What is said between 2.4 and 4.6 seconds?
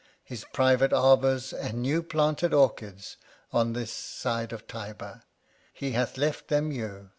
orchards, On this side